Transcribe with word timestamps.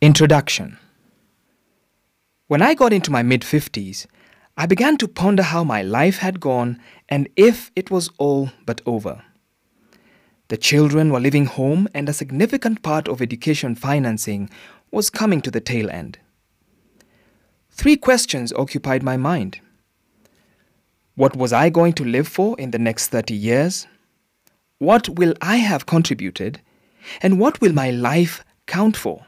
Introduction 0.00 0.76
When 2.48 2.60
I 2.60 2.74
got 2.74 2.92
into 2.92 3.10
my 3.10 3.22
mid 3.22 3.40
50s, 3.42 4.06
I 4.56 4.66
began 4.66 4.98
to 4.98 5.08
ponder 5.08 5.42
how 5.42 5.64
my 5.64 5.82
life 5.82 6.18
had 6.18 6.40
gone 6.40 6.80
and 7.08 7.28
if 7.36 7.70
it 7.76 7.90
was 7.90 8.10
all 8.18 8.50
but 8.66 8.82
over. 8.84 9.22
The 10.48 10.56
children 10.56 11.10
were 11.10 11.20
leaving 11.20 11.46
home, 11.46 11.88
and 11.94 12.08
a 12.08 12.12
significant 12.12 12.82
part 12.82 13.08
of 13.08 13.22
education 13.22 13.74
financing 13.74 14.50
was 14.90 15.08
coming 15.08 15.40
to 15.40 15.50
the 15.50 15.60
tail 15.60 15.88
end. 15.88 16.18
Three 17.70 17.96
questions 17.96 18.52
occupied 18.52 19.02
my 19.02 19.16
mind 19.16 19.60
What 21.14 21.34
was 21.36 21.52
I 21.52 21.70
going 21.70 21.94
to 21.94 22.04
live 22.04 22.28
for 22.28 22.58
in 22.58 22.72
the 22.72 22.78
next 22.78 23.08
30 23.08 23.32
years? 23.32 23.86
What 24.78 25.08
will 25.08 25.34
I 25.40 25.56
have 25.56 25.86
contributed? 25.86 26.60
And 27.22 27.38
what 27.38 27.60
will 27.60 27.72
my 27.72 27.90
life 27.90 28.44
count 28.66 28.96
for? 28.96 29.26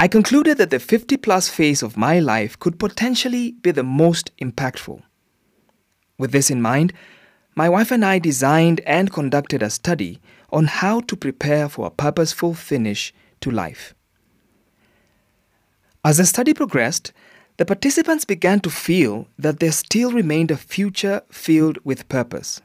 I 0.00 0.08
concluded 0.08 0.56
that 0.56 0.70
the 0.70 0.78
50 0.78 1.18
plus 1.18 1.50
phase 1.50 1.82
of 1.82 1.98
my 1.98 2.20
life 2.20 2.58
could 2.58 2.78
potentially 2.78 3.52
be 3.52 3.70
the 3.70 3.82
most 3.82 4.34
impactful. 4.38 5.02
With 6.16 6.32
this 6.32 6.48
in 6.50 6.62
mind, 6.62 6.94
my 7.54 7.68
wife 7.68 7.90
and 7.90 8.02
I 8.02 8.18
designed 8.18 8.80
and 8.86 9.12
conducted 9.12 9.62
a 9.62 9.68
study 9.68 10.18
on 10.50 10.64
how 10.64 11.00
to 11.00 11.14
prepare 11.14 11.68
for 11.68 11.86
a 11.86 11.90
purposeful 11.90 12.54
finish 12.54 13.12
to 13.42 13.50
life. 13.50 13.94
As 16.02 16.16
the 16.16 16.24
study 16.24 16.54
progressed, 16.54 17.12
the 17.58 17.66
participants 17.66 18.24
began 18.24 18.60
to 18.60 18.70
feel 18.70 19.28
that 19.38 19.60
there 19.60 19.70
still 19.70 20.12
remained 20.12 20.50
a 20.50 20.56
future 20.56 21.20
filled 21.30 21.76
with 21.84 22.08
purpose. 22.08 22.62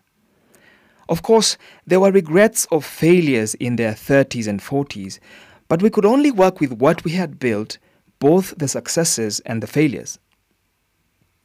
Of 1.09 1.21
course, 1.21 1.57
there 1.85 1.99
were 1.99 2.13
regrets 2.13 2.65
of 2.71 2.85
failures 2.85 3.55
in 3.55 3.75
their 3.75 3.91
30s 3.91 4.47
and 4.47 4.61
40s, 4.61 5.19
but 5.67 5.81
we 5.81 5.89
could 5.89 6.05
only 6.05 6.31
work 6.31 6.59
with 6.59 6.73
what 6.73 7.03
we 7.03 7.11
had 7.11 7.39
built, 7.39 7.77
both 8.19 8.53
the 8.57 8.67
successes 8.67 9.39
and 9.41 9.61
the 9.61 9.67
failures. 9.67 10.19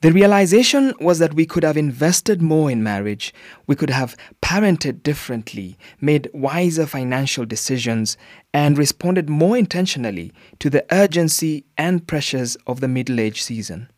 The 0.03 0.13
realization 0.13 0.95
was 0.99 1.19
that 1.19 1.35
we 1.35 1.45
could 1.45 1.63
have 1.63 1.77
invested 1.77 2.41
more 2.41 2.71
in 2.71 2.83
marriage, 2.83 3.35
we 3.67 3.77
could 3.77 3.91
have 3.91 4.17
parented 4.41 5.03
differently, 5.03 5.77
made 6.01 6.31
wiser 6.33 6.87
financial 6.87 7.45
decisions, 7.45 8.17
and 8.55 8.79
responded 8.79 9.29
more 9.29 9.59
intentionally 9.59 10.33
to 10.59 10.71
the 10.71 10.87
urgency 10.91 11.67
and 11.77 12.07
pressures 12.07 12.57
of 12.67 12.81
the 12.81 12.89
middle 12.89 13.21
age 13.21 13.43
season. 13.43 13.91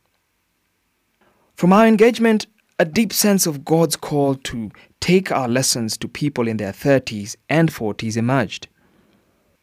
From 1.54 1.72
our 1.72 1.86
engagement, 1.86 2.48
a 2.80 2.84
deep 2.84 3.12
sense 3.12 3.46
of 3.46 3.64
God's 3.64 3.94
call 3.94 4.34
to 4.34 4.72
take 4.98 5.30
our 5.30 5.46
lessons 5.46 5.96
to 5.98 6.08
people 6.08 6.48
in 6.48 6.56
their 6.56 6.72
30s 6.72 7.36
and 7.48 7.72
40s 7.72 8.16
emerged. 8.16 8.66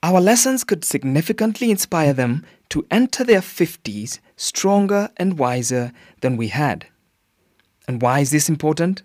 Our 0.02 0.22
lessons 0.22 0.64
could 0.64 0.86
significantly 0.86 1.70
inspire 1.70 2.14
them 2.14 2.46
to 2.70 2.86
enter 2.90 3.26
their 3.26 3.42
50s 3.42 4.20
stronger 4.38 5.10
and 5.18 5.38
wiser 5.38 5.92
than 6.22 6.38
we 6.38 6.48
had. 6.48 6.88
And 7.88 8.02
why 8.02 8.22
is 8.22 8.32
this 8.32 8.48
important? 8.48 9.04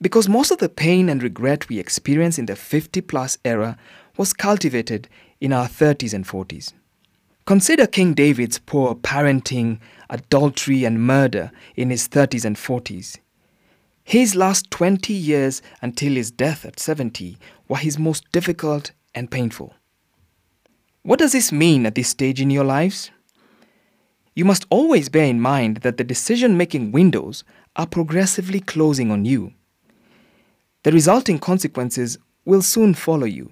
Because 0.00 0.28
most 0.28 0.50
of 0.50 0.58
the 0.58 0.68
pain 0.68 1.08
and 1.08 1.22
regret 1.22 1.68
we 1.68 1.78
experience 1.78 2.38
in 2.38 2.46
the 2.46 2.56
50 2.56 3.00
plus 3.02 3.38
era 3.44 3.78
was 4.16 4.32
cultivated 4.32 5.08
in 5.40 5.52
our 5.52 5.68
30s 5.68 6.12
and 6.12 6.26
40s. 6.26 6.72
Consider 7.46 7.86
King 7.86 8.12
David's 8.12 8.58
poor 8.58 8.96
parenting, 8.96 9.78
adultery, 10.10 10.84
and 10.84 11.06
murder 11.06 11.52
in 11.76 11.90
his 11.90 12.08
30s 12.08 12.44
and 12.44 12.56
40s. 12.56 13.18
His 14.02 14.34
last 14.34 14.70
20 14.72 15.12
years 15.12 15.62
until 15.80 16.14
his 16.14 16.32
death 16.32 16.64
at 16.64 16.80
70 16.80 17.38
were 17.68 17.76
his 17.76 18.00
most 18.00 18.24
difficult 18.32 18.90
and 19.16 19.30
painful. 19.30 19.74
What 21.02 21.18
does 21.18 21.32
this 21.32 21.50
mean 21.50 21.86
at 21.86 21.96
this 21.96 22.08
stage 22.08 22.40
in 22.40 22.50
your 22.50 22.64
lives? 22.64 23.10
You 24.34 24.44
must 24.44 24.66
always 24.70 25.08
bear 25.08 25.24
in 25.24 25.40
mind 25.40 25.78
that 25.78 25.96
the 25.96 26.04
decision 26.04 26.56
making 26.56 26.92
windows 26.92 27.42
are 27.74 27.86
progressively 27.86 28.60
closing 28.60 29.10
on 29.10 29.24
you. 29.24 29.54
The 30.82 30.92
resulting 30.92 31.38
consequences 31.38 32.18
will 32.44 32.62
soon 32.62 32.94
follow 32.94 33.26
you. 33.26 33.50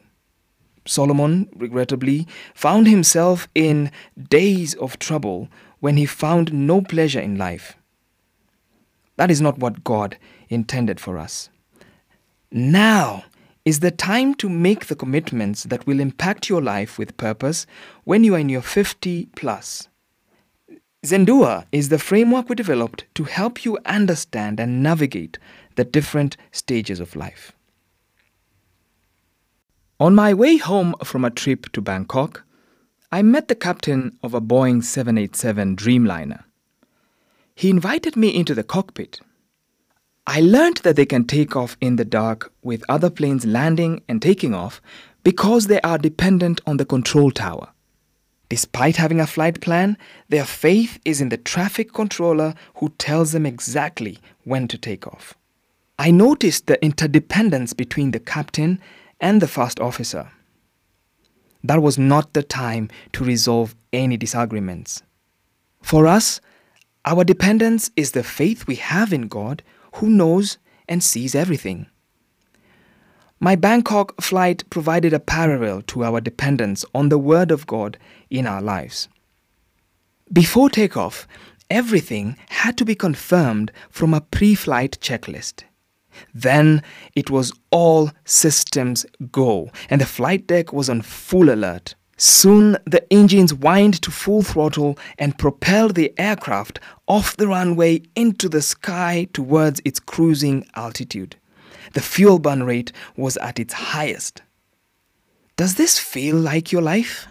Solomon, 0.87 1.49
regrettably, 1.57 2.29
found 2.55 2.87
himself 2.87 3.49
in 3.55 3.91
days 4.29 4.75
of 4.75 4.99
trouble 4.99 5.49
when 5.81 5.97
he 5.97 6.07
found 6.07 6.53
no 6.53 6.83
pleasure 6.83 7.21
in 7.21 7.39
life. 7.39 7.77
That 9.17 9.31
is 9.31 9.41
not 9.41 9.59
what 9.59 9.85
God 9.85 10.19
intended 10.49 11.01
for 11.01 11.19
us. 11.19 11.49
Now 12.51 13.25
is 13.65 13.81
the 13.81 13.91
time 13.91 14.35
to 14.35 14.49
make 14.49 14.87
the 14.87 14.97
commitments 14.97 15.65
that 15.65 15.87
will 15.87 16.01
impact 16.01 16.49
your 16.49 16.61
life 16.61 16.99
with 16.99 17.17
purpose 17.17 17.67
when 18.05 18.23
you 18.23 18.35
are 18.35 18.39
in 18.39 18.51
your 18.51 18.63
50 18.63 19.27
plus. 19.35 19.89
Zindua 21.05 21.67
is 21.73 21.89
the 21.89 21.99
framework 21.99 22.49
we 22.49 22.55
developed 22.55 23.05
to 23.15 23.25
help 23.25 23.65
you 23.65 23.79
understand 23.85 24.61
and 24.61 24.83
navigate 24.83 25.39
the 25.77 25.85
different 25.85 26.37
stages 26.53 27.01
of 27.01 27.17
life. 27.17 27.53
On 30.01 30.15
my 30.15 30.35
way 30.35 30.57
home 30.57 30.95
from 31.05 31.25
a 31.25 31.31
trip 31.31 31.71
to 31.73 31.81
Bangkok, 31.81 32.45
I 33.13 33.23
met 33.23 33.49
the 33.49 33.55
captain 33.55 34.19
of 34.23 34.35
a 34.35 34.41
Boeing 34.41 34.83
787 34.83 35.77
Dreamliner. 35.77 36.45
He 37.55 37.71
invited 37.71 38.17
me 38.17 38.35
into 38.35 38.55
the 38.55 38.65
cockpit 38.65 39.21
I 40.27 40.41
learned 40.41 40.79
that 40.79 40.97
they 40.97 41.05
can 41.05 41.25
take 41.25 41.55
off 41.55 41.77
in 41.81 41.97
the 41.97 42.05
dark 42.05 42.53
with 42.63 42.85
other 42.89 43.11
planes 43.11 43.45
landing 43.45 44.03
and 44.09 44.23
taking 44.23 44.55
off 44.55 44.81
because 45.23 45.67
they 45.67 45.81
are 45.83 45.99
dependent 45.99 46.61
on 46.67 46.79
the 46.79 46.87
control 46.87 47.31
tower. 47.31 47.69
Despite 48.49 48.97
having 48.97 49.21
a 49.21 49.27
flight 49.27 49.61
plan, 49.61 49.99
their 50.29 50.45
faith 50.45 50.99
is 51.05 51.21
in 51.21 51.29
the 51.29 51.37
traffic 51.37 51.93
controller 51.93 52.55
who 52.77 52.91
tells 52.99 53.33
them 53.33 53.45
exactly 53.45 54.19
when 54.45 54.69
to 54.69 54.79
take 54.79 55.07
off. 55.07 55.35
I 55.99 56.11
noticed 56.11 56.67
the 56.67 56.83
interdependence 56.85 57.73
between 57.73 58.11
the 58.11 58.21
captain 58.21 58.81
and 59.21 59.41
the 59.41 59.49
first 59.49 59.79
officer. 59.79 60.31
That 61.63 61.83
was 61.83 61.99
not 61.99 62.33
the 62.33 62.43
time 62.43 62.91
to 63.13 63.25
resolve 63.25 63.75
any 63.93 64.17
disagreements. 64.17 65.03
For 65.83 66.07
us, 66.07 66.41
our 67.05 67.25
dependence 67.25 67.91
is 67.97 68.13
the 68.13 68.23
faith 68.23 68.67
we 68.67 68.77
have 68.77 69.13
in 69.13 69.29
God 69.29 69.63
who 69.95 70.09
knows 70.09 70.59
and 70.89 71.03
sees 71.03 71.35
everything. 71.35 71.87
My 73.41 73.57
Bangkok 73.57 74.21
flight 74.21 74.69
provided 74.71 75.13
a 75.13 75.21
parallel 75.21 75.83
to 75.83 76.05
our 76.05 76.21
dependence 76.21 76.85
on 76.95 77.09
the 77.09 77.19
Word 77.19 77.51
of 77.51 77.67
God 77.67 77.99
in 78.31 78.47
our 78.47 78.63
lives. 78.63 79.09
Before 80.33 80.71
takeoff, 80.71 81.29
everything 81.71 82.37
had 82.49 82.79
to 82.79 82.85
be 82.85 82.95
confirmed 82.95 83.71
from 83.91 84.15
a 84.15 84.21
pre 84.21 84.55
flight 84.55 84.99
checklist. 85.01 85.65
Then 86.33 86.83
it 87.15 87.29
was 87.29 87.53
all 87.71 88.11
systems 88.25 89.05
go, 89.31 89.71
and 89.91 90.01
the 90.01 90.07
flight 90.07 90.47
deck 90.47 90.73
was 90.73 90.89
on 90.89 91.03
full 91.03 91.51
alert. 91.51 91.97
Soon 92.27 92.79
the 92.87 93.05
engines 93.13 93.51
whined 93.51 94.01
to 94.01 94.11
full 94.11 94.41
throttle 94.41 94.99
and 95.19 95.37
propelled 95.37 95.95
the 95.95 96.11
aircraft 96.19 96.81
off 97.07 97.37
the 97.37 97.47
runway 97.47 98.01
into 98.17 98.49
the 98.49 98.63
sky 98.63 99.29
towards 99.35 99.83
its 99.85 100.01
cruising 100.01 100.67
altitude. 100.75 101.37
The 101.93 102.01
fuel 102.01 102.39
burn 102.39 102.63
rate 102.63 102.93
was 103.15 103.37
at 103.37 103.59
its 103.59 103.75
highest. 103.75 104.41
Does 105.59 105.75
this 105.75 105.99
feel 105.99 106.37
like 106.37 106.73
your 106.73 106.81
life? 106.81 107.29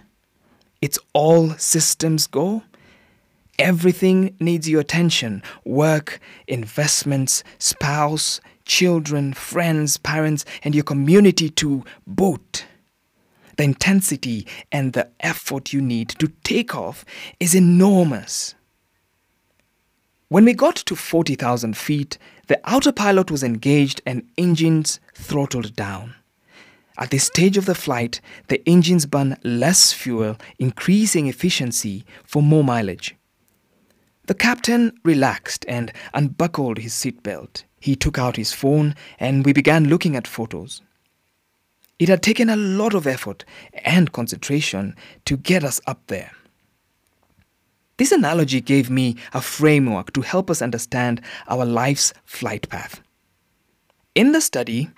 It's 0.79 0.99
all 1.13 1.49
systems 1.55 2.27
go? 2.27 2.61
Everything 3.57 4.35
needs 4.39 4.69
your 4.69 4.81
attention 4.81 5.41
work, 5.65 6.19
investments, 6.47 7.43
spouse, 7.57 8.39
children, 8.65 9.33
friends, 9.33 9.97
parents, 9.97 10.45
and 10.63 10.75
your 10.75 10.83
community 10.83 11.49
to 11.49 11.83
boot. 12.05 12.67
The 13.57 13.63
intensity 13.63 14.47
and 14.71 14.93
the 14.93 15.09
effort 15.19 15.73
you 15.73 15.81
need 15.81 16.09
to 16.19 16.27
take 16.43 16.75
off 16.75 17.05
is 17.39 17.53
enormous. 17.53 18.55
When 20.29 20.45
we 20.45 20.53
got 20.53 20.75
to 20.77 20.95
40,000 20.95 21.77
feet, 21.77 22.17
the 22.47 22.59
autopilot 22.67 23.29
was 23.29 23.43
engaged 23.43 24.01
and 24.05 24.27
engines 24.37 24.99
throttled 25.13 25.75
down. 25.75 26.15
At 26.97 27.11
this 27.11 27.25
stage 27.25 27.57
of 27.57 27.65
the 27.65 27.75
flight, 27.75 28.21
the 28.47 28.67
engines 28.67 29.05
burn 29.05 29.37
less 29.43 29.93
fuel, 29.93 30.37
increasing 30.59 31.27
efficiency 31.27 32.05
for 32.23 32.41
more 32.41 32.63
mileage. 32.63 33.15
The 34.25 34.33
captain 34.33 34.93
relaxed 35.03 35.65
and 35.67 35.91
unbuckled 36.13 36.79
his 36.79 36.93
seatbelt. 36.93 37.63
He 37.79 37.95
took 37.95 38.17
out 38.17 38.37
his 38.37 38.53
phone 38.53 38.95
and 39.19 39.45
we 39.45 39.53
began 39.53 39.89
looking 39.89 40.15
at 40.15 40.27
photos. 40.27 40.81
It 41.99 42.09
had 42.09 42.21
taken 42.21 42.49
a 42.49 42.55
lot 42.55 42.93
of 42.93 43.07
effort 43.07 43.45
and 43.83 44.11
concentration 44.11 44.95
to 45.25 45.37
get 45.37 45.63
us 45.63 45.79
up 45.87 46.01
there. 46.07 46.31
This 47.97 48.11
analogy 48.11 48.59
gave 48.59 48.89
me 48.89 49.15
a 49.33 49.41
framework 49.41 50.13
to 50.13 50.21
help 50.21 50.49
us 50.49 50.61
understand 50.61 51.21
our 51.47 51.65
life's 51.65 52.13
flight 52.25 52.67
path. 52.69 53.01
In 54.15 54.31
the 54.31 54.41
study, 54.41 54.89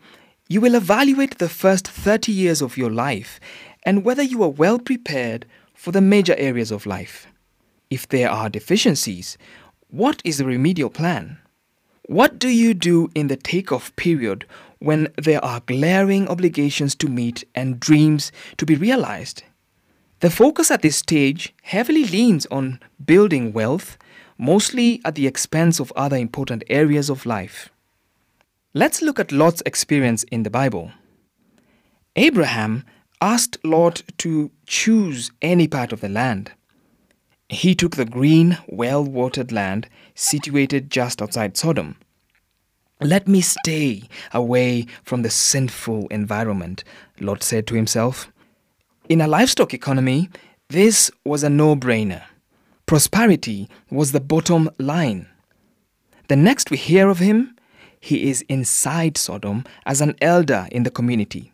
you 0.47 0.61
will 0.61 0.75
evaluate 0.75 1.37
the 1.37 1.49
first 1.49 1.87
30 1.87 2.31
years 2.31 2.61
of 2.61 2.77
your 2.77 2.91
life 2.91 3.39
and 3.83 4.05
whether 4.05 4.23
you 4.23 4.41
are 4.43 4.49
well 4.49 4.79
prepared 4.79 5.45
for 5.73 5.91
the 5.91 6.01
major 6.01 6.35
areas 6.37 6.71
of 6.71 6.85
life. 6.85 7.27
If 7.89 8.07
there 8.07 8.29
are 8.29 8.49
deficiencies, 8.49 9.37
what 9.89 10.21
is 10.23 10.37
the 10.37 10.45
remedial 10.45 10.89
plan? 10.89 11.37
What 12.07 12.39
do 12.39 12.49
you 12.49 12.73
do 12.73 13.09
in 13.15 13.27
the 13.27 13.35
takeoff 13.35 13.95
period 13.95 14.45
when 14.85 15.11
there 15.17 15.43
are 15.43 15.61
glaring 15.61 16.27
obligations 16.27 16.93
to 16.93 17.07
meet 17.07 17.43
and 17.55 17.79
dreams 17.79 18.31
to 18.57 18.67
be 18.67 18.75
realized? 18.75 19.41
The 20.19 20.29
focus 20.29 20.69
at 20.69 20.83
this 20.83 20.95
stage 20.95 21.55
heavily 21.63 22.05
leans 22.05 22.45
on 22.47 22.79
building 23.03 23.51
wealth, 23.51 23.97
mostly 24.37 25.01
at 25.03 25.15
the 25.15 25.25
expense 25.25 25.79
of 25.79 25.91
other 25.95 26.17
important 26.17 26.63
areas 26.69 27.09
of 27.09 27.25
life. 27.25 27.69
Let's 28.75 29.01
look 29.01 29.19
at 29.19 29.31
Lot's 29.31 29.63
experience 29.65 30.23
in 30.25 30.43
the 30.43 30.51
Bible. 30.51 30.91
Abraham 32.15 32.85
asked 33.19 33.57
Lot 33.63 34.03
to 34.19 34.51
choose 34.67 35.31
any 35.41 35.67
part 35.67 35.93
of 35.93 36.01
the 36.01 36.09
land. 36.09 36.51
He 37.49 37.73
took 37.73 37.95
the 37.95 38.05
green, 38.05 38.59
well 38.67 39.03
watered 39.03 39.51
land 39.51 39.89
situated 40.13 40.91
just 40.91 41.23
outside 41.23 41.57
Sodom. 41.57 41.97
Let 43.01 43.27
me 43.27 43.41
stay 43.41 44.03
away 44.33 44.85
from 45.03 45.21
the 45.21 45.29
sinful 45.29 46.07
environment, 46.07 46.85
Lot 47.19 47.43
said 47.43 47.67
to 47.67 47.75
himself. 47.75 48.31
In 49.09 49.19
a 49.19 49.27
livestock 49.27 49.73
economy, 49.73 50.29
this 50.69 51.11
was 51.25 51.43
a 51.43 51.49
no 51.49 51.75
brainer. 51.75 52.23
Prosperity 52.85 53.67
was 53.91 54.13
the 54.13 54.21
bottom 54.21 54.69
line. 54.79 55.27
The 56.29 56.37
next 56.37 56.71
we 56.71 56.77
hear 56.77 57.09
of 57.09 57.19
him, 57.19 57.57
he 57.99 58.29
is 58.29 58.43
inside 58.47 59.17
Sodom 59.17 59.65
as 59.85 59.99
an 59.99 60.15
elder 60.21 60.67
in 60.71 60.83
the 60.83 60.91
community. 60.91 61.51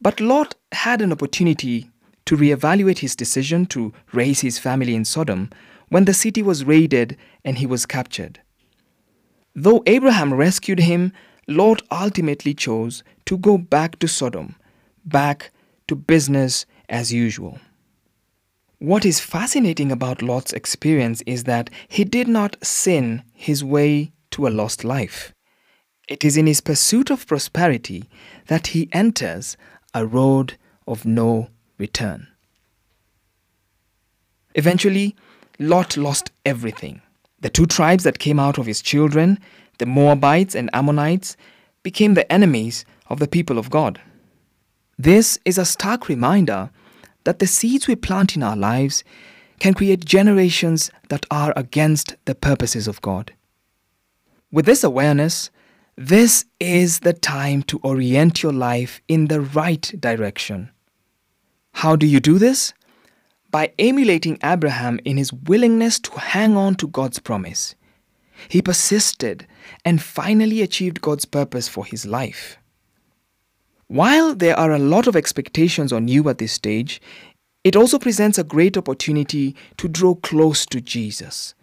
But 0.00 0.20
Lot 0.20 0.54
had 0.70 1.02
an 1.02 1.10
opportunity 1.10 1.90
to 2.26 2.36
reevaluate 2.36 2.98
his 2.98 3.16
decision 3.16 3.66
to 3.66 3.92
raise 4.12 4.40
his 4.40 4.60
family 4.60 4.94
in 4.94 5.04
Sodom 5.04 5.50
when 5.88 6.04
the 6.04 6.14
city 6.14 6.42
was 6.42 6.64
raided 6.64 7.16
and 7.44 7.58
he 7.58 7.66
was 7.66 7.84
captured. 7.84 8.40
Though 9.54 9.82
Abraham 9.86 10.34
rescued 10.34 10.80
him, 10.80 11.12
Lot 11.46 11.82
ultimately 11.90 12.54
chose 12.54 13.04
to 13.26 13.38
go 13.38 13.58
back 13.58 13.98
to 14.00 14.08
Sodom, 14.08 14.56
back 15.04 15.50
to 15.88 15.94
business 15.94 16.66
as 16.88 17.12
usual. 17.12 17.58
What 18.78 19.04
is 19.04 19.20
fascinating 19.20 19.92
about 19.92 20.22
Lot's 20.22 20.52
experience 20.52 21.22
is 21.26 21.44
that 21.44 21.70
he 21.88 22.04
did 22.04 22.28
not 22.28 22.56
sin 22.64 23.22
his 23.32 23.62
way 23.62 24.12
to 24.32 24.46
a 24.46 24.50
lost 24.50 24.84
life. 24.84 25.32
It 26.08 26.24
is 26.24 26.36
in 26.36 26.46
his 26.46 26.60
pursuit 26.60 27.10
of 27.10 27.26
prosperity 27.26 28.04
that 28.48 28.68
he 28.68 28.88
enters 28.92 29.56
a 29.94 30.04
road 30.04 30.58
of 30.86 31.06
no 31.06 31.48
return. 31.78 32.26
Eventually, 34.54 35.14
Lot 35.58 35.96
lost 35.96 36.30
everything. 36.44 37.00
The 37.44 37.50
two 37.50 37.66
tribes 37.66 38.04
that 38.04 38.18
came 38.18 38.40
out 38.40 38.56
of 38.56 38.64
his 38.64 38.80
children, 38.80 39.38
the 39.76 39.84
Moabites 39.84 40.54
and 40.54 40.70
Ammonites, 40.72 41.36
became 41.82 42.14
the 42.14 42.32
enemies 42.32 42.86
of 43.08 43.18
the 43.18 43.28
people 43.28 43.58
of 43.58 43.68
God. 43.68 44.00
This 44.96 45.38
is 45.44 45.58
a 45.58 45.66
stark 45.66 46.08
reminder 46.08 46.70
that 47.24 47.40
the 47.40 47.46
seeds 47.46 47.86
we 47.86 47.96
plant 47.96 48.34
in 48.34 48.42
our 48.42 48.56
lives 48.56 49.04
can 49.60 49.74
create 49.74 50.06
generations 50.06 50.90
that 51.10 51.26
are 51.30 51.52
against 51.54 52.16
the 52.24 52.34
purposes 52.34 52.88
of 52.88 53.02
God. 53.02 53.34
With 54.50 54.64
this 54.64 54.82
awareness, 54.82 55.50
this 55.96 56.46
is 56.58 57.00
the 57.00 57.12
time 57.12 57.62
to 57.64 57.78
orient 57.82 58.42
your 58.42 58.54
life 58.54 59.02
in 59.06 59.26
the 59.26 59.42
right 59.42 59.92
direction. 60.00 60.70
How 61.74 61.94
do 61.94 62.06
you 62.06 62.20
do 62.20 62.38
this? 62.38 62.72
By 63.54 63.70
emulating 63.78 64.36
Abraham 64.42 64.98
in 65.04 65.16
his 65.16 65.32
willingness 65.32 66.00
to 66.00 66.10
hang 66.18 66.56
on 66.56 66.74
to 66.74 66.88
God's 66.88 67.20
promise. 67.20 67.76
He 68.48 68.60
persisted 68.60 69.46
and 69.84 70.02
finally 70.02 70.60
achieved 70.60 71.00
God's 71.00 71.24
purpose 71.24 71.68
for 71.68 71.84
his 71.86 72.04
life. 72.04 72.58
While 73.86 74.34
there 74.34 74.58
are 74.58 74.72
a 74.72 74.80
lot 74.80 75.06
of 75.06 75.14
expectations 75.14 75.92
on 75.92 76.08
you 76.08 76.28
at 76.28 76.38
this 76.38 76.52
stage, 76.52 77.00
it 77.62 77.76
also 77.76 77.96
presents 77.96 78.38
a 78.38 78.42
great 78.42 78.76
opportunity 78.76 79.54
to 79.76 79.86
draw 79.86 80.16
close 80.16 80.66
to 80.66 80.80
Jesus, 80.80 81.54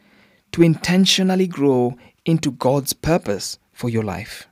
to 0.53 0.63
intentionally 0.63 1.45
grow 1.45 1.97
into 2.23 2.51
God's 2.51 2.93
purpose 2.93 3.59
for 3.73 3.89
your 3.89 4.03
life. 4.03 4.47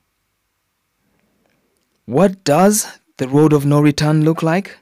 What 2.03 2.43
does 2.43 2.99
the 3.15 3.29
road 3.29 3.53
of 3.53 3.65
no 3.65 3.79
return 3.79 4.25
look 4.25 4.43
like? 4.43 4.77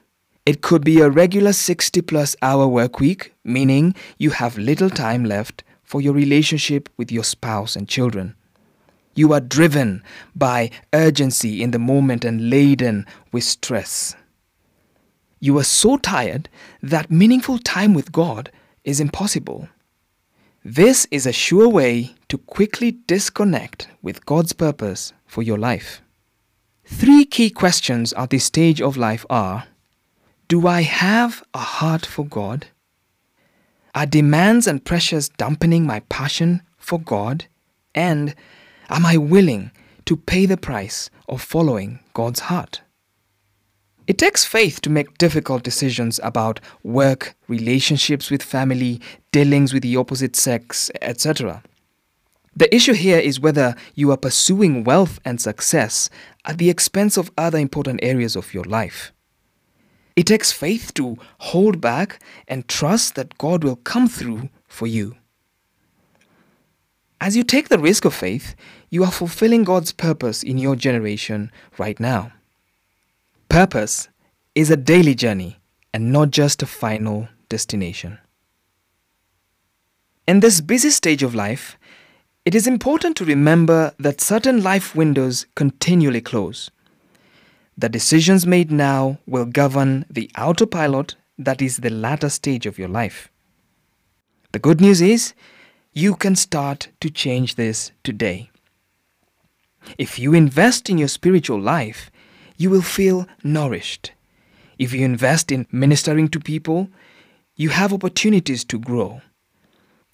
It 0.48 0.62
could 0.62 0.82
be 0.82 1.02
a 1.02 1.10
regular 1.10 1.52
60 1.52 2.00
plus 2.00 2.34
hour 2.40 2.66
work 2.66 3.00
week, 3.00 3.34
meaning 3.44 3.94
you 4.16 4.30
have 4.30 4.56
little 4.56 4.88
time 4.88 5.22
left 5.26 5.62
for 5.82 6.00
your 6.00 6.14
relationship 6.14 6.88
with 6.96 7.12
your 7.12 7.22
spouse 7.22 7.76
and 7.76 7.86
children. 7.86 8.34
You 9.14 9.34
are 9.34 9.40
driven 9.40 10.02
by 10.34 10.70
urgency 10.94 11.62
in 11.62 11.72
the 11.72 11.78
moment 11.78 12.24
and 12.24 12.48
laden 12.48 13.04
with 13.30 13.44
stress. 13.44 14.16
You 15.38 15.58
are 15.58 15.64
so 15.64 15.98
tired 15.98 16.48
that 16.82 17.10
meaningful 17.10 17.58
time 17.58 17.92
with 17.92 18.10
God 18.10 18.50
is 18.84 19.00
impossible. 19.00 19.68
This 20.64 21.06
is 21.10 21.26
a 21.26 21.30
sure 21.46 21.68
way 21.68 22.14
to 22.28 22.38
quickly 22.38 22.92
disconnect 22.92 23.88
with 24.00 24.24
God's 24.24 24.54
purpose 24.54 25.12
for 25.26 25.42
your 25.42 25.58
life. 25.58 26.00
Three 26.86 27.26
key 27.26 27.50
questions 27.50 28.14
at 28.14 28.30
this 28.30 28.44
stage 28.44 28.80
of 28.80 28.96
life 28.96 29.26
are 29.28 29.66
Do 30.48 30.66
I 30.66 30.80
have 30.80 31.42
a 31.52 31.58
heart 31.58 32.06
for 32.06 32.24
God? 32.24 32.68
Are 33.94 34.06
demands 34.06 34.66
and 34.66 34.82
pressures 34.82 35.28
dampening 35.28 35.84
my 35.84 36.00
passion 36.08 36.62
for 36.78 36.98
God? 36.98 37.44
And 37.94 38.34
am 38.88 39.04
I 39.04 39.18
willing 39.18 39.72
to 40.06 40.16
pay 40.16 40.46
the 40.46 40.56
price 40.56 41.10
of 41.28 41.42
following 41.42 42.00
God's 42.14 42.40
heart? 42.40 42.80
It 44.06 44.16
takes 44.16 44.46
faith 44.46 44.80
to 44.80 44.90
make 44.90 45.18
difficult 45.18 45.64
decisions 45.64 46.18
about 46.22 46.60
work, 46.82 47.34
relationships 47.46 48.30
with 48.30 48.42
family, 48.42 49.02
dealings 49.32 49.74
with 49.74 49.82
the 49.82 49.98
opposite 49.98 50.34
sex, 50.34 50.90
etc. 51.02 51.62
The 52.56 52.74
issue 52.74 52.94
here 52.94 53.18
is 53.18 53.38
whether 53.38 53.76
you 53.94 54.10
are 54.12 54.16
pursuing 54.16 54.82
wealth 54.82 55.20
and 55.26 55.42
success 55.42 56.08
at 56.46 56.56
the 56.56 56.70
expense 56.70 57.18
of 57.18 57.30
other 57.36 57.58
important 57.58 58.00
areas 58.02 58.34
of 58.34 58.54
your 58.54 58.64
life. 58.64 59.12
It 60.18 60.26
takes 60.26 60.50
faith 60.50 60.94
to 60.94 61.16
hold 61.38 61.80
back 61.80 62.20
and 62.48 62.66
trust 62.66 63.14
that 63.14 63.38
God 63.38 63.62
will 63.62 63.76
come 63.76 64.08
through 64.08 64.48
for 64.66 64.88
you. 64.88 65.14
As 67.20 67.36
you 67.36 67.44
take 67.44 67.68
the 67.68 67.78
risk 67.78 68.04
of 68.04 68.14
faith, 68.14 68.56
you 68.90 69.04
are 69.04 69.12
fulfilling 69.12 69.62
God's 69.62 69.92
purpose 69.92 70.42
in 70.42 70.58
your 70.58 70.74
generation 70.74 71.52
right 71.78 72.00
now. 72.00 72.32
Purpose 73.48 74.08
is 74.56 74.72
a 74.72 74.76
daily 74.76 75.14
journey 75.14 75.60
and 75.94 76.10
not 76.10 76.32
just 76.32 76.64
a 76.64 76.66
final 76.66 77.28
destination. 77.48 78.18
In 80.26 80.40
this 80.40 80.60
busy 80.60 80.90
stage 80.90 81.22
of 81.22 81.36
life, 81.36 81.78
it 82.44 82.56
is 82.56 82.66
important 82.66 83.16
to 83.18 83.24
remember 83.24 83.92
that 84.00 84.20
certain 84.20 84.64
life 84.64 84.96
windows 84.96 85.46
continually 85.54 86.22
close. 86.22 86.72
The 87.78 87.88
decisions 87.88 88.44
made 88.44 88.72
now 88.72 89.18
will 89.24 89.44
govern 89.44 90.04
the 90.10 90.28
autopilot 90.36 91.14
that 91.38 91.62
is 91.62 91.76
the 91.76 91.90
latter 91.90 92.28
stage 92.28 92.66
of 92.66 92.76
your 92.76 92.88
life. 92.88 93.30
The 94.50 94.58
good 94.58 94.80
news 94.80 95.00
is 95.00 95.32
you 95.92 96.16
can 96.16 96.34
start 96.34 96.88
to 97.00 97.08
change 97.08 97.54
this 97.54 97.92
today. 98.02 98.50
If 99.96 100.18
you 100.18 100.34
invest 100.34 100.90
in 100.90 100.98
your 100.98 101.06
spiritual 101.06 101.60
life, 101.60 102.10
you 102.56 102.68
will 102.68 102.82
feel 102.82 103.28
nourished. 103.44 104.10
If 104.76 104.92
you 104.92 105.04
invest 105.04 105.52
in 105.52 105.68
ministering 105.70 106.30
to 106.30 106.40
people, 106.40 106.88
you 107.54 107.68
have 107.68 107.92
opportunities 107.92 108.64
to 108.64 108.80
grow. 108.80 109.20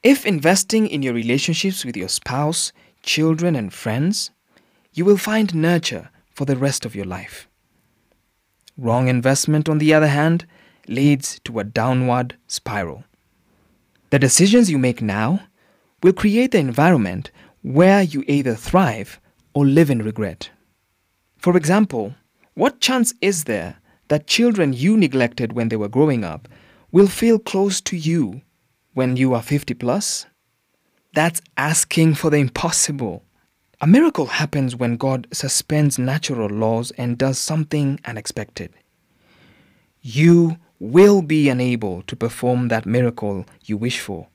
If 0.02 0.26
investing 0.26 0.87
in 0.87 1.00
your 1.00 1.14
relationships 1.14 1.83
with 1.83 1.97
your 1.97 2.09
spouse, 2.09 2.73
children, 3.02 3.56
and 3.56 3.73
friends, 3.73 4.33
you 4.92 5.06
will 5.06 5.16
find 5.16 5.54
nurture 5.54 6.11
for 6.35 6.44
the 6.44 6.59
rest 6.59 6.85
of 6.85 6.94
your 6.94 7.06
life. 7.06 7.49
Wrong 8.76 9.09
investment, 9.09 9.69
on 9.69 9.78
the 9.78 9.95
other 9.95 10.09
hand, 10.09 10.47
leads 10.88 11.40
to 11.45 11.59
a 11.59 11.64
downward 11.64 12.37
spiral. 12.47 13.04
The 14.11 14.19
decisions 14.19 14.71
you 14.71 14.78
make 14.78 15.00
now 15.00 15.40
will 16.02 16.12
create 16.12 16.52
the 16.52 16.59
environment 16.59 17.31
where 17.62 18.02
you 18.02 18.23
either 18.28 18.54
thrive 18.54 19.21
or 19.54 19.64
live 19.64 19.90
in 19.90 20.02
regret. 20.02 20.50
For 21.38 21.57
example, 21.57 22.14
what 22.54 22.81
chance 22.81 23.14
is 23.21 23.45
there 23.45 23.78
that 24.09 24.26
children 24.26 24.73
you 24.73 24.97
neglected 24.97 25.54
when 25.54 25.69
they 25.69 25.76
were 25.76 25.88
growing 25.88 26.23
up 26.25 26.49
will 26.93 27.09
feel 27.09 27.38
close 27.38 27.81
to 27.81 27.97
you 27.97 28.43
when 28.93 29.16
you 29.16 29.35
are 29.35 29.43
50 29.43 29.75
plus? 29.75 30.26
That's 31.14 31.40
asking 31.57 32.14
for 32.14 32.31
the 32.31 32.37
impossible. 32.37 33.24
A 33.85 33.87
miracle 33.87 34.25
happens 34.25 34.75
when 34.75 34.97
God 34.97 35.26
suspends 35.31 35.99
natural 35.99 36.49
laws 36.49 36.91
and 36.93 37.19
does 37.19 37.38
something 37.38 38.00
unexpected. 38.07 38.73
You 40.00 40.57
will 40.79 41.21
be 41.21 41.50
unable 41.50 42.00
to 42.05 42.17
perform 42.17 42.69
that 42.69 42.87
miracle 42.87 43.45
you 43.67 43.76
wish 43.76 44.00
for. 44.00 44.29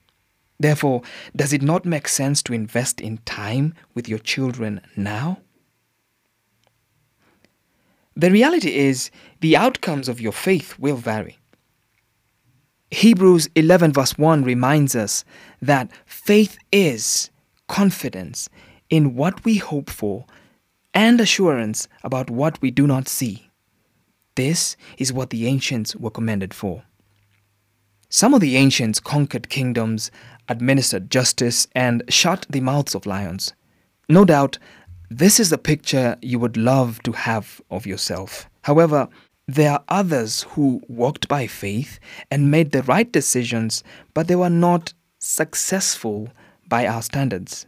Therefore, 0.60 1.02
does 1.34 1.52
it 1.52 1.62
not 1.62 1.84
make 1.84 2.06
sense 2.06 2.44
to 2.44 2.52
invest 2.52 3.00
in 3.00 3.18
time 3.24 3.74
with 3.92 4.08
your 4.08 4.20
children 4.20 4.82
now? 4.94 5.40
The 8.14 8.30
reality 8.30 8.72
is, 8.72 9.10
the 9.40 9.56
outcomes 9.56 10.08
of 10.08 10.20
your 10.20 10.30
faith 10.30 10.78
will 10.78 10.94
vary. 10.94 11.38
Hebrews 12.92 13.48
11, 13.56 13.94
verse 13.94 14.16
1 14.16 14.44
reminds 14.44 14.94
us 14.94 15.24
that 15.60 15.90
faith 16.06 16.56
is 16.70 17.30
confidence 17.66 18.48
in 18.90 19.14
what 19.14 19.44
we 19.44 19.56
hope 19.56 19.88
for 19.88 20.26
and 20.92 21.20
assurance 21.20 21.88
about 22.02 22.28
what 22.28 22.60
we 22.60 22.70
do 22.70 22.86
not 22.86 23.08
see. 23.08 23.48
This 24.34 24.76
is 24.98 25.12
what 25.12 25.30
the 25.30 25.46
ancients 25.46 25.96
were 25.96 26.10
commended 26.10 26.52
for. 26.52 26.82
Some 28.08 28.34
of 28.34 28.40
the 28.40 28.56
ancients 28.56 28.98
conquered 28.98 29.48
kingdoms, 29.48 30.10
administered 30.48 31.10
justice, 31.10 31.68
and 31.74 32.02
shut 32.08 32.44
the 32.50 32.60
mouths 32.60 32.94
of 32.94 33.06
lions. 33.06 33.54
No 34.08 34.24
doubt, 34.24 34.58
this 35.08 35.38
is 35.38 35.50
the 35.50 35.58
picture 35.58 36.16
you 36.20 36.38
would 36.40 36.56
love 36.56 37.00
to 37.04 37.12
have 37.12 37.60
of 37.70 37.86
yourself. 37.86 38.48
However, 38.62 39.08
there 39.46 39.72
are 39.72 39.84
others 39.88 40.42
who 40.50 40.80
walked 40.88 41.28
by 41.28 41.46
faith 41.46 41.98
and 42.30 42.50
made 42.50 42.72
the 42.72 42.82
right 42.82 43.10
decisions, 43.10 43.84
but 44.14 44.28
they 44.28 44.36
were 44.36 44.50
not 44.50 44.92
successful 45.18 46.28
by 46.68 46.86
our 46.86 47.02
standards. 47.02 47.66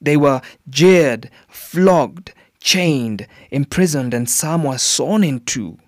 They 0.00 0.16
were 0.16 0.42
jeered, 0.68 1.30
flogged, 1.48 2.32
chained, 2.60 3.26
imprisoned, 3.50 4.12
and 4.12 4.28
some 4.28 4.64
were 4.64 4.78
sawn 4.78 5.24
in 5.24 5.40
two. 5.40 5.78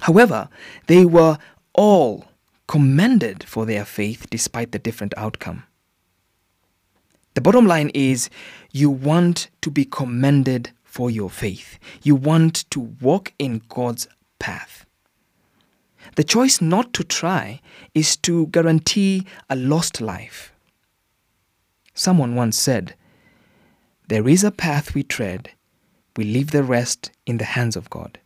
However, 0.00 0.48
they 0.86 1.04
were 1.04 1.38
all 1.72 2.26
commended 2.66 3.44
for 3.44 3.66
their 3.66 3.84
faith 3.84 4.26
despite 4.30 4.72
the 4.72 4.78
different 4.78 5.14
outcome. 5.16 5.64
The 7.34 7.40
bottom 7.40 7.66
line 7.66 7.90
is 7.94 8.30
you 8.72 8.90
want 8.90 9.48
to 9.62 9.70
be 9.70 9.84
commended 9.84 10.70
for 10.84 11.10
your 11.10 11.30
faith. 11.30 11.78
You 12.02 12.14
want 12.14 12.70
to 12.70 12.80
walk 13.00 13.32
in 13.38 13.62
God's 13.68 14.06
path. 14.38 14.86
The 16.16 16.24
choice 16.24 16.60
not 16.60 16.92
to 16.94 17.02
try 17.02 17.60
is 17.94 18.16
to 18.18 18.46
guarantee 18.48 19.26
a 19.50 19.56
lost 19.56 20.00
life. 20.00 20.52
Someone 21.94 22.34
once 22.34 22.56
said, 22.58 22.94
There 24.08 24.28
is 24.28 24.44
a 24.44 24.50
path 24.50 24.94
we 24.94 25.02
tread, 25.02 25.50
we 26.16 26.24
leave 26.24 26.50
the 26.50 26.62
rest 26.62 27.10
in 27.24 27.38
the 27.38 27.44
hands 27.44 27.74
of 27.74 27.88
God. 27.88 28.18